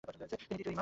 তিনি 0.03 0.15
দ্বিতীয় 0.49 0.67
ইমাম। 0.67 0.79